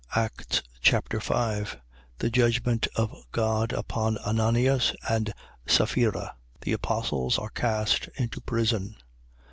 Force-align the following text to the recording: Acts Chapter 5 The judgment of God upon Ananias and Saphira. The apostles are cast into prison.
Acts 0.15 0.63
Chapter 0.81 1.19
5 1.19 1.77
The 2.17 2.31
judgment 2.31 2.87
of 2.95 3.15
God 3.31 3.71
upon 3.71 4.17
Ananias 4.17 4.95
and 5.07 5.31
Saphira. 5.67 6.33
The 6.61 6.73
apostles 6.73 7.37
are 7.37 7.49
cast 7.51 8.09
into 8.17 8.41
prison. 8.41 8.95